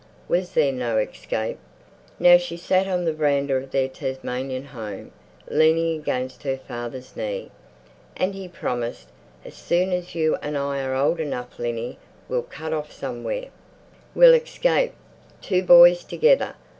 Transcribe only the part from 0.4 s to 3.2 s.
there no escape?... Now she sat on the